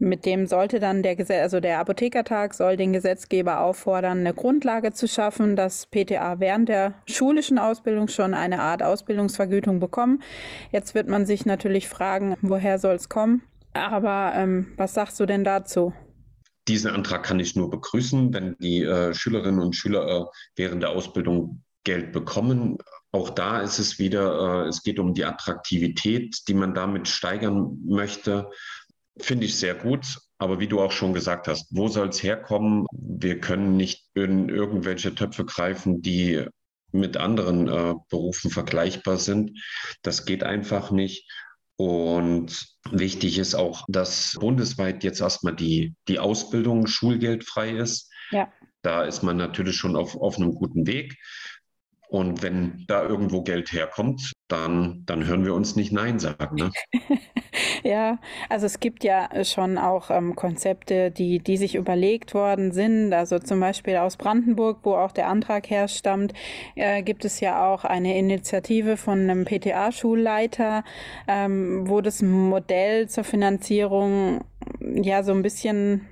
Mit 0.00 0.26
dem 0.26 0.46
sollte 0.46 0.78
dann 0.78 1.02
der 1.02 1.16
Gesetz, 1.16 1.42
also 1.42 1.58
der 1.58 1.80
Apothekertag 1.80 2.54
soll 2.54 2.76
den 2.76 2.92
Gesetzgeber 2.92 3.60
auffordern, 3.60 4.20
eine 4.20 4.32
Grundlage 4.32 4.92
zu 4.92 5.08
schaffen, 5.08 5.56
dass 5.56 5.86
PTA 5.86 6.38
während 6.38 6.68
der 6.68 6.94
schulischen 7.06 7.58
Ausbildung 7.58 8.06
schon 8.06 8.32
eine 8.32 8.60
Art 8.60 8.84
Ausbildungsvergütung 8.84 9.80
bekommen. 9.80 10.22
Jetzt 10.70 10.94
wird 10.94 11.08
man 11.08 11.26
sich 11.26 11.46
natürlich 11.46 11.88
fragen, 11.88 12.36
woher 12.42 12.78
soll 12.78 12.94
es 12.94 13.08
kommen? 13.08 13.42
Aber 13.72 14.32
ähm, 14.34 14.72
was 14.76 14.94
sagst 14.94 15.20
du 15.20 15.26
denn 15.26 15.44
dazu? 15.44 15.92
Diesen 16.66 16.90
Antrag 16.90 17.22
kann 17.22 17.40
ich 17.40 17.56
nur 17.56 17.70
begrüßen, 17.70 18.32
wenn 18.34 18.56
die 18.58 18.82
äh, 18.82 19.14
Schülerinnen 19.14 19.60
und 19.60 19.74
Schüler 19.74 20.06
äh, 20.06 20.24
während 20.56 20.82
der 20.82 20.90
Ausbildung 20.90 21.62
Geld 21.84 22.12
bekommen. 22.12 22.78
Auch 23.12 23.30
da 23.30 23.60
ist 23.60 23.78
es 23.78 23.98
wieder, 23.98 24.64
äh, 24.64 24.68
es 24.68 24.82
geht 24.82 24.98
um 24.98 25.14
die 25.14 25.24
Attraktivität, 25.24 26.42
die 26.46 26.54
man 26.54 26.74
damit 26.74 27.08
steigern 27.08 27.78
möchte. 27.86 28.50
Finde 29.18 29.46
ich 29.46 29.56
sehr 29.56 29.74
gut. 29.74 30.18
Aber 30.38 30.60
wie 30.60 30.68
du 30.68 30.80
auch 30.80 30.92
schon 30.92 31.14
gesagt 31.14 31.48
hast, 31.48 31.66
wo 31.70 31.88
soll 31.88 32.08
es 32.08 32.22
herkommen? 32.22 32.86
Wir 32.92 33.40
können 33.40 33.76
nicht 33.76 34.06
in 34.14 34.48
irgendwelche 34.48 35.14
Töpfe 35.14 35.44
greifen, 35.44 36.00
die 36.00 36.44
mit 36.92 37.16
anderen 37.16 37.68
äh, 37.68 37.94
Berufen 38.08 38.50
vergleichbar 38.50 39.16
sind. 39.16 39.58
Das 40.02 40.26
geht 40.26 40.44
einfach 40.44 40.90
nicht. 40.90 41.28
Und 41.80 42.66
wichtig 42.90 43.38
ist 43.38 43.54
auch, 43.54 43.84
dass 43.86 44.36
bundesweit 44.40 45.04
jetzt 45.04 45.20
erstmal 45.20 45.54
die, 45.54 45.94
die 46.08 46.18
Ausbildung 46.18 46.88
schulgeldfrei 46.88 47.70
ist. 47.70 48.10
Ja. 48.32 48.52
Da 48.82 49.04
ist 49.04 49.22
man 49.22 49.36
natürlich 49.36 49.76
schon 49.76 49.94
auf, 49.94 50.16
auf 50.16 50.36
einem 50.36 50.54
guten 50.54 50.88
Weg. 50.88 51.16
Und 52.08 52.42
wenn 52.42 52.84
da 52.88 53.02
irgendwo 53.02 53.42
Geld 53.42 53.72
herkommt, 53.72 54.32
dann, 54.48 55.02
dann 55.04 55.26
hören 55.26 55.44
wir 55.44 55.52
uns 55.52 55.76
nicht 55.76 55.92
Nein 55.92 56.18
sagen. 56.18 56.56
Ne? 56.56 56.70
ja, 57.84 58.18
also 58.48 58.64
es 58.64 58.80
gibt 58.80 59.04
ja 59.04 59.44
schon 59.44 59.76
auch 59.76 60.10
ähm, 60.10 60.34
Konzepte, 60.34 61.10
die, 61.10 61.38
die 61.38 61.58
sich 61.58 61.74
überlegt 61.74 62.32
worden 62.32 62.72
sind. 62.72 63.12
Also 63.12 63.38
zum 63.38 63.60
Beispiel 63.60 63.96
aus 63.96 64.16
Brandenburg, 64.16 64.78
wo 64.84 64.94
auch 64.94 65.12
der 65.12 65.28
Antrag 65.28 65.68
herstammt, 65.68 66.32
äh, 66.76 67.02
gibt 67.02 67.26
es 67.26 67.40
ja 67.40 67.70
auch 67.70 67.84
eine 67.84 68.18
Initiative 68.18 68.96
von 68.96 69.20
einem 69.20 69.44
PTA-Schulleiter, 69.44 70.84
ähm, 71.26 71.88
wo 71.88 72.00
das 72.00 72.22
Modell 72.22 73.08
zur 73.10 73.24
Finanzierung 73.24 74.44
ja 74.80 75.22
so 75.22 75.32
ein 75.32 75.42
bisschen 75.42 76.08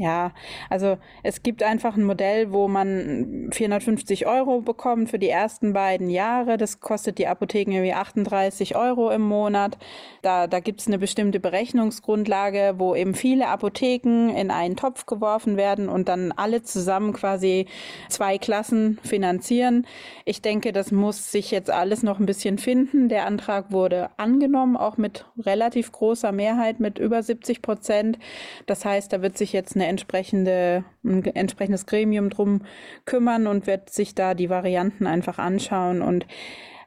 Ja, 0.00 0.32
also 0.70 0.96
es 1.22 1.42
gibt 1.42 1.62
einfach 1.62 1.94
ein 1.94 2.04
Modell, 2.04 2.52
wo 2.52 2.68
man 2.68 3.50
450 3.52 4.26
Euro 4.26 4.62
bekommt 4.62 5.10
für 5.10 5.18
die 5.18 5.28
ersten 5.28 5.74
beiden 5.74 6.08
Jahre. 6.08 6.56
Das 6.56 6.80
kostet 6.80 7.18
die 7.18 7.26
Apotheken 7.26 7.70
irgendwie 7.72 7.92
38 7.92 8.76
Euro 8.76 9.10
im 9.10 9.20
Monat. 9.20 9.76
Da, 10.22 10.46
da 10.46 10.60
gibt 10.60 10.80
es 10.80 10.86
eine 10.86 10.98
bestimmte 10.98 11.38
Berechnungsgrundlage, 11.38 12.76
wo 12.78 12.94
eben 12.94 13.14
viele 13.14 13.48
Apotheken 13.48 14.30
in 14.30 14.50
einen 14.50 14.74
Topf 14.74 15.04
geworfen 15.04 15.58
werden 15.58 15.90
und 15.90 16.08
dann 16.08 16.32
alle 16.32 16.62
zusammen 16.62 17.12
quasi 17.12 17.66
zwei 18.08 18.38
Klassen 18.38 18.98
finanzieren. 19.02 19.86
Ich 20.24 20.40
denke, 20.40 20.72
das 20.72 20.92
muss 20.92 21.30
sich 21.30 21.50
jetzt 21.50 21.70
alles 21.70 22.02
noch 22.02 22.18
ein 22.18 22.24
bisschen 22.26 22.56
finden. 22.56 23.10
Der 23.10 23.26
Antrag 23.26 23.70
wurde 23.70 24.08
angenommen, 24.16 24.78
auch 24.78 24.96
mit 24.96 25.26
relativ 25.38 25.92
großer 25.92 26.32
Mehrheit, 26.32 26.80
mit 26.80 26.98
über 26.98 27.22
70 27.22 27.60
Prozent. 27.60 28.18
Das 28.64 28.86
heißt, 28.86 29.12
da 29.12 29.20
wird 29.20 29.36
sich 29.36 29.52
jetzt 29.52 29.76
eine 29.76 29.89
entsprechende, 29.90 30.84
ein 31.04 31.24
entsprechendes 31.24 31.84
Gremium 31.84 32.30
drum 32.30 32.62
kümmern 33.04 33.46
und 33.46 33.66
wird 33.66 33.90
sich 33.90 34.14
da 34.14 34.32
die 34.32 34.48
Varianten 34.48 35.06
einfach 35.06 35.38
anschauen. 35.38 36.00
Und 36.00 36.26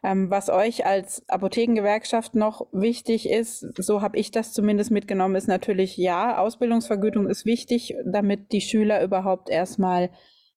ähm, 0.04 0.32
was 0.32 0.50
euch 0.50 0.86
als 0.86 1.28
Apothekengewerkschaft 1.30 2.34
noch 2.34 2.68
wichtig 2.72 3.30
ist, 3.30 3.66
so 3.78 4.02
habe 4.02 4.18
ich 4.18 4.32
das 4.32 4.54
zumindest 4.54 4.90
mitgenommen, 4.90 5.36
ist 5.36 5.48
natürlich, 5.48 5.96
ja, 5.98 6.38
Ausbildungsvergütung 6.38 7.30
ist 7.30 7.46
wichtig, 7.46 7.96
damit 8.06 8.52
die 8.52 8.62
Schüler 8.62 9.04
überhaupt 9.04 9.50
erstmal 9.50 10.10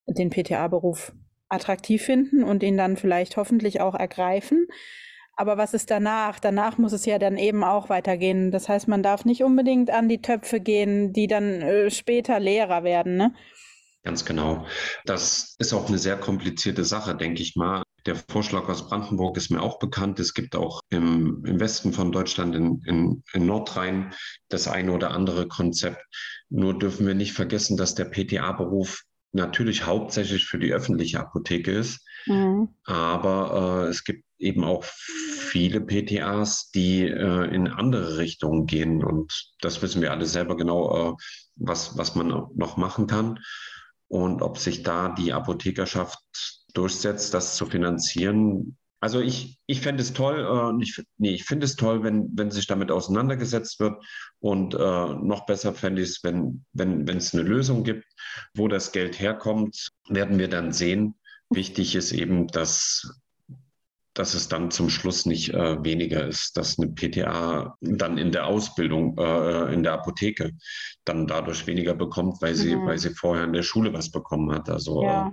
den 0.06 0.30
PTA-Beruf 0.30 1.12
attraktiv 1.48 2.02
finden 2.02 2.42
und 2.42 2.62
ihn 2.62 2.76
dann 2.76 2.96
vielleicht 2.96 3.36
hoffentlich 3.36 3.80
auch 3.80 3.94
ergreifen. 3.94 4.66
Aber 5.36 5.58
was 5.58 5.74
ist 5.74 5.90
danach? 5.90 6.40
Danach 6.40 6.78
muss 6.78 6.92
es 6.92 7.04
ja 7.04 7.18
dann 7.18 7.36
eben 7.36 7.62
auch 7.62 7.90
weitergehen. 7.90 8.50
Das 8.50 8.68
heißt, 8.68 8.88
man 8.88 9.02
darf 9.02 9.26
nicht 9.26 9.44
unbedingt 9.44 9.90
an 9.90 10.08
die 10.08 10.22
Töpfe 10.22 10.60
gehen, 10.60 11.12
die 11.12 11.26
dann 11.26 11.60
äh, 11.60 11.90
später 11.90 12.40
Lehrer 12.40 12.84
werden, 12.84 13.16
ne? 13.16 13.34
Ganz 14.02 14.24
genau. 14.24 14.64
Das 15.04 15.56
ist 15.58 15.72
auch 15.72 15.88
eine 15.88 15.98
sehr 15.98 16.16
komplizierte 16.16 16.84
Sache, 16.84 17.16
denke 17.16 17.42
ich 17.42 17.56
mal. 17.56 17.82
Der 18.06 18.14
Vorschlag 18.14 18.68
aus 18.68 18.88
Brandenburg 18.88 19.36
ist 19.36 19.50
mir 19.50 19.60
auch 19.60 19.80
bekannt. 19.80 20.20
Es 20.20 20.32
gibt 20.32 20.54
auch 20.54 20.80
im, 20.90 21.44
im 21.44 21.58
Westen 21.58 21.92
von 21.92 22.12
Deutschland, 22.12 22.54
in, 22.54 22.80
in, 22.86 23.24
in 23.32 23.46
Nordrhein, 23.46 24.14
das 24.48 24.68
eine 24.68 24.92
oder 24.92 25.10
andere 25.10 25.48
Konzept. 25.48 26.04
Nur 26.48 26.78
dürfen 26.78 27.04
wir 27.04 27.14
nicht 27.14 27.32
vergessen, 27.32 27.76
dass 27.76 27.96
der 27.96 28.04
PTA-Beruf 28.04 29.02
natürlich 29.32 29.84
hauptsächlich 29.84 30.46
für 30.46 30.60
die 30.60 30.72
öffentliche 30.72 31.18
Apotheke 31.18 31.72
ist. 31.72 32.06
Mhm. 32.26 32.68
Aber 32.84 33.84
äh, 33.86 33.90
es 33.90 34.04
gibt 34.04 34.24
eben 34.38 34.64
auch 34.64 34.84
viele 34.84 35.80
PTAs, 35.80 36.70
die 36.70 37.02
äh, 37.02 37.54
in 37.54 37.68
andere 37.68 38.18
Richtungen 38.18 38.66
gehen. 38.66 39.02
Und 39.02 39.52
das 39.60 39.80
wissen 39.82 40.02
wir 40.02 40.10
alle 40.10 40.26
selber 40.26 40.56
genau, 40.56 41.12
äh, 41.12 41.16
was, 41.56 41.96
was 41.96 42.14
man 42.14 42.28
noch 42.28 42.76
machen 42.76 43.06
kann. 43.06 43.38
Und 44.08 44.42
ob 44.42 44.58
sich 44.58 44.82
da 44.82 45.08
die 45.08 45.32
Apothekerschaft 45.32 46.18
durchsetzt, 46.74 47.32
das 47.34 47.56
zu 47.56 47.66
finanzieren. 47.66 48.76
Also 49.00 49.20
ich, 49.20 49.58
ich 49.66 49.80
fände 49.80 50.02
es 50.02 50.12
toll, 50.12 50.40
äh, 50.40 50.82
ich, 50.82 51.02
nee, 51.18 51.34
ich 51.34 51.44
finde 51.44 51.64
es 51.64 51.76
toll, 51.76 52.02
wenn, 52.02 52.28
wenn 52.34 52.50
sich 52.50 52.66
damit 52.66 52.90
auseinandergesetzt 52.90 53.80
wird. 53.80 54.02
Und 54.38 54.74
äh, 54.74 54.78
noch 54.78 55.46
besser 55.46 55.72
fände 55.72 56.02
ich 56.02 56.10
es, 56.10 56.24
wenn, 56.24 56.64
wenn, 56.72 57.06
wenn 57.08 57.16
es 57.16 57.34
eine 57.34 57.42
Lösung 57.42 57.84
gibt, 57.84 58.04
wo 58.54 58.68
das 58.68 58.92
Geld 58.92 59.18
herkommt, 59.18 59.88
werden 60.08 60.38
wir 60.38 60.48
dann 60.48 60.72
sehen. 60.72 61.14
Wichtig 61.50 61.94
ist 61.94 62.12
eben, 62.12 62.48
dass 62.48 63.20
dass 64.16 64.34
es 64.34 64.48
dann 64.48 64.70
zum 64.70 64.88
Schluss 64.88 65.26
nicht 65.26 65.52
äh, 65.52 65.84
weniger 65.84 66.26
ist, 66.26 66.56
dass 66.56 66.78
eine 66.78 66.88
PTA 66.88 67.76
dann 67.82 68.16
in 68.16 68.32
der 68.32 68.46
Ausbildung, 68.46 69.16
äh, 69.18 69.72
in 69.74 69.82
der 69.82 69.92
Apotheke 69.92 70.52
dann 71.04 71.26
dadurch 71.26 71.66
weniger 71.66 71.94
bekommt, 71.94 72.40
weil 72.40 72.54
sie, 72.54 72.76
mhm. 72.76 72.86
weil 72.86 72.98
sie 72.98 73.10
vorher 73.10 73.44
in 73.44 73.52
der 73.52 73.62
Schule 73.62 73.92
was 73.92 74.10
bekommen 74.10 74.50
hat. 74.52 74.70
Also 74.70 75.02
ja. 75.02 75.28
äh, 75.28 75.30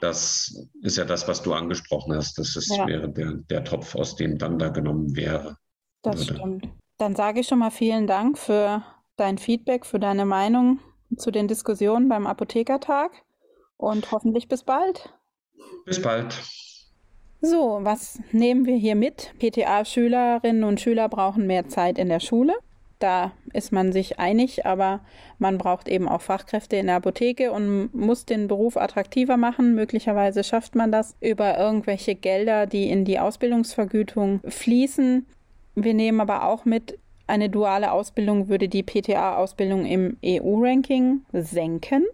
das 0.00 0.68
ist 0.82 0.96
ja 0.96 1.04
das, 1.04 1.26
was 1.26 1.42
du 1.42 1.52
angesprochen 1.52 2.14
hast. 2.14 2.38
Das 2.38 2.54
ist, 2.54 2.74
ja. 2.74 2.86
wäre 2.86 3.10
der, 3.10 3.32
der 3.50 3.64
Topf, 3.64 3.96
aus 3.96 4.14
dem 4.14 4.38
dann 4.38 4.58
da 4.58 4.68
genommen 4.68 5.16
wäre. 5.16 5.56
Das 6.02 6.20
würde. 6.20 6.34
stimmt. 6.36 6.68
Dann 6.98 7.16
sage 7.16 7.40
ich 7.40 7.48
schon 7.48 7.58
mal 7.58 7.70
vielen 7.70 8.06
Dank 8.06 8.38
für 8.38 8.84
dein 9.16 9.38
Feedback, 9.38 9.84
für 9.84 9.98
deine 9.98 10.26
Meinung 10.26 10.78
zu 11.16 11.32
den 11.32 11.48
Diskussionen 11.48 12.08
beim 12.08 12.28
Apothekertag 12.28 13.10
und 13.76 14.12
hoffentlich 14.12 14.46
bis 14.46 14.62
bald. 14.62 15.12
Bis 15.84 16.00
bald. 16.00 16.40
So, 17.40 17.80
was 17.82 18.20
nehmen 18.30 18.66
wir 18.66 18.76
hier 18.76 18.94
mit? 18.94 19.32
PTA-Schülerinnen 19.40 20.62
und 20.62 20.80
Schüler 20.80 21.08
brauchen 21.08 21.46
mehr 21.46 21.68
Zeit 21.68 21.98
in 21.98 22.08
der 22.08 22.20
Schule. 22.20 22.54
Da 23.00 23.32
ist 23.52 23.72
man 23.72 23.90
sich 23.90 24.20
einig, 24.20 24.64
aber 24.64 25.00
man 25.40 25.58
braucht 25.58 25.88
eben 25.88 26.08
auch 26.08 26.20
Fachkräfte 26.20 26.76
in 26.76 26.86
der 26.86 26.96
Apotheke 26.96 27.50
und 27.50 27.92
muss 27.92 28.26
den 28.26 28.46
Beruf 28.46 28.76
attraktiver 28.76 29.36
machen. 29.36 29.74
Möglicherweise 29.74 30.44
schafft 30.44 30.76
man 30.76 30.92
das 30.92 31.16
über 31.20 31.58
irgendwelche 31.58 32.14
Gelder, 32.14 32.66
die 32.66 32.88
in 32.88 33.04
die 33.04 33.18
Ausbildungsvergütung 33.18 34.40
fließen. 34.46 35.26
Wir 35.74 35.94
nehmen 35.94 36.20
aber 36.20 36.46
auch 36.46 36.64
mit, 36.64 36.96
eine 37.26 37.50
duale 37.50 37.90
Ausbildung 37.90 38.48
würde 38.48 38.68
die 38.68 38.84
PTA-Ausbildung 38.84 39.84
im 39.84 40.16
EU-Ranking 40.24 41.22
senken. 41.32 42.04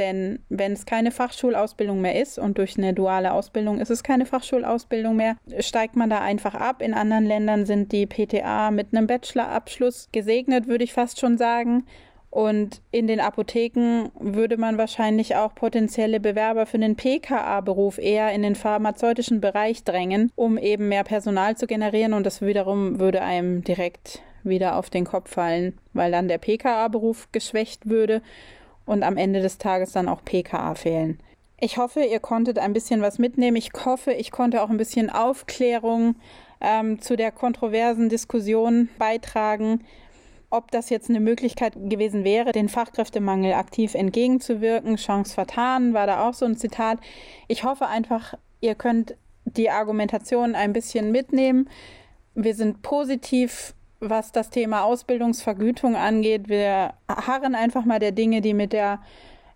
Denn 0.00 0.38
wenn 0.48 0.72
es 0.72 0.86
keine 0.86 1.10
Fachschulausbildung 1.10 2.00
mehr 2.00 2.18
ist 2.18 2.38
und 2.38 2.56
durch 2.56 2.78
eine 2.78 2.94
duale 2.94 3.34
Ausbildung 3.34 3.78
ist 3.78 3.90
es 3.90 4.02
keine 4.02 4.24
Fachschulausbildung 4.24 5.14
mehr, 5.14 5.36
steigt 5.58 5.94
man 5.94 6.08
da 6.08 6.22
einfach 6.22 6.54
ab. 6.54 6.80
In 6.80 6.94
anderen 6.94 7.26
Ländern 7.26 7.66
sind 7.66 7.92
die 7.92 8.06
PTA 8.06 8.70
mit 8.70 8.94
einem 8.94 9.06
Bachelorabschluss 9.06 10.08
gesegnet, 10.10 10.68
würde 10.68 10.84
ich 10.84 10.94
fast 10.94 11.20
schon 11.20 11.36
sagen. 11.36 11.84
Und 12.30 12.80
in 12.92 13.08
den 13.08 13.20
Apotheken 13.20 14.08
würde 14.18 14.56
man 14.56 14.78
wahrscheinlich 14.78 15.36
auch 15.36 15.54
potenzielle 15.54 16.18
Bewerber 16.18 16.64
für 16.64 16.78
den 16.78 16.96
PKA-Beruf 16.96 17.98
eher 17.98 18.32
in 18.32 18.40
den 18.40 18.54
pharmazeutischen 18.54 19.42
Bereich 19.42 19.84
drängen, 19.84 20.32
um 20.34 20.56
eben 20.56 20.88
mehr 20.88 21.04
Personal 21.04 21.58
zu 21.58 21.66
generieren. 21.66 22.14
Und 22.14 22.24
das 22.24 22.40
wiederum 22.40 23.00
würde 23.00 23.20
einem 23.20 23.64
direkt 23.64 24.22
wieder 24.44 24.76
auf 24.76 24.88
den 24.88 25.04
Kopf 25.04 25.30
fallen, 25.30 25.76
weil 25.92 26.10
dann 26.10 26.28
der 26.28 26.38
PKA-Beruf 26.38 27.28
geschwächt 27.32 27.90
würde 27.90 28.22
und 28.86 29.02
am 29.02 29.16
Ende 29.16 29.40
des 29.40 29.58
Tages 29.58 29.92
dann 29.92 30.08
auch 30.08 30.24
PKA 30.24 30.74
fehlen. 30.74 31.18
Ich 31.60 31.76
hoffe, 31.76 32.02
ihr 32.02 32.20
konntet 32.20 32.58
ein 32.58 32.72
bisschen 32.72 33.02
was 33.02 33.18
mitnehmen. 33.18 33.56
Ich 33.56 33.70
hoffe, 33.84 34.12
ich 34.12 34.30
konnte 34.30 34.62
auch 34.62 34.70
ein 34.70 34.78
bisschen 34.78 35.10
Aufklärung 35.10 36.16
ähm, 36.60 37.00
zu 37.00 37.16
der 37.16 37.32
kontroversen 37.32 38.08
Diskussion 38.08 38.88
beitragen, 38.98 39.84
ob 40.48 40.70
das 40.70 40.90
jetzt 40.90 41.10
eine 41.10 41.20
Möglichkeit 41.20 41.74
gewesen 41.76 42.24
wäre, 42.24 42.52
den 42.52 42.68
Fachkräftemangel 42.68 43.52
aktiv 43.52 43.94
entgegenzuwirken. 43.94 44.96
Chance 44.96 45.34
vertan 45.34 45.94
war 45.94 46.06
da 46.06 46.26
auch 46.28 46.34
so 46.34 46.46
ein 46.46 46.56
Zitat. 46.56 46.98
Ich 47.46 47.62
hoffe 47.62 47.86
einfach, 47.86 48.34
ihr 48.60 48.74
könnt 48.74 49.14
die 49.44 49.70
Argumentation 49.70 50.54
ein 50.54 50.72
bisschen 50.72 51.12
mitnehmen. 51.12 51.68
Wir 52.34 52.54
sind 52.54 52.82
positiv 52.82 53.74
was 54.00 54.32
das 54.32 54.50
Thema 54.50 54.84
Ausbildungsvergütung 54.84 55.94
angeht. 55.94 56.48
Wir 56.48 56.94
harren 57.08 57.54
einfach 57.54 57.84
mal 57.84 57.98
der 57.98 58.12
Dinge, 58.12 58.40
die 58.40 58.54
mit 58.54 58.72
der 58.72 59.00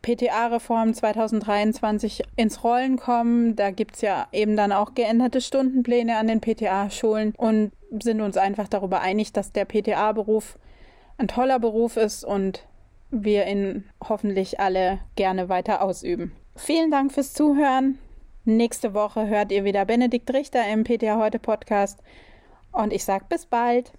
PTA-Reform 0.03 0.93
2023 0.93 2.23
ins 2.37 2.63
Rollen 2.63 2.99
kommen. 2.99 3.57
Da 3.57 3.71
gibt 3.71 3.97
es 3.97 4.03
ja 4.03 4.29
eben 4.33 4.55
dann 4.55 4.71
auch 4.71 4.95
geänderte 4.95 5.41
Stundenpläne 5.41 6.19
an 6.19 6.29
den 6.29 6.41
PTA-Schulen 6.41 7.33
und 7.37 7.73
sind 8.03 8.21
uns 8.21 8.37
einfach 8.37 8.69
darüber 8.69 9.01
einig, 9.01 9.33
dass 9.33 9.53
der 9.53 9.65
PTA-Beruf 9.65 10.59
ein 11.17 11.29
toller 11.29 11.59
Beruf 11.59 11.97
ist 11.97 12.25
und 12.25 12.67
wir 13.11 13.47
ihn 13.47 13.85
hoffentlich 14.07 14.61
alle 14.61 14.99
gerne 15.17 15.49
weiter 15.49 15.81
ausüben. 15.81 16.33
Vielen 16.57 16.91
Dank 16.91 17.13
fürs 17.13 17.33
Zuhören. 17.33 17.99
Nächste 18.45 18.93
Woche 18.93 19.27
hört 19.27 19.53
ihr 19.53 19.65
wieder 19.65 19.87
Benedikt 19.87 20.31
Richter 20.35 20.69
im 20.71 20.85
PTA 20.85 21.17
Heute 21.17 21.39
Podcast 21.39 22.03
und 22.73 22.93
ich 22.93 23.05
sage 23.05 23.25
bis 23.29 23.47
bald. 23.47 23.93